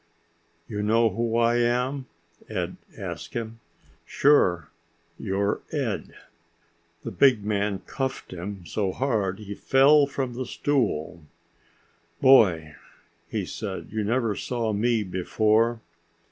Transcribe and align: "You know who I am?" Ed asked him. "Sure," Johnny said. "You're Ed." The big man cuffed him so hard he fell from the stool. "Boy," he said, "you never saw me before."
"You 0.67 0.81
know 0.81 1.11
who 1.11 1.37
I 1.37 1.57
am?" 1.57 2.07
Ed 2.49 2.77
asked 2.97 3.35
him. 3.35 3.59
"Sure," 4.03 4.71
Johnny 5.19 5.27
said. 5.27 5.27
"You're 5.27 5.61
Ed." 5.71 6.13
The 7.03 7.11
big 7.11 7.45
man 7.45 7.83
cuffed 7.85 8.33
him 8.33 8.65
so 8.65 8.93
hard 8.93 9.37
he 9.37 9.53
fell 9.53 10.07
from 10.07 10.33
the 10.33 10.47
stool. 10.47 11.21
"Boy," 12.19 12.73
he 13.29 13.45
said, 13.45 13.89
"you 13.91 14.03
never 14.03 14.35
saw 14.35 14.73
me 14.73 15.03
before." 15.03 15.81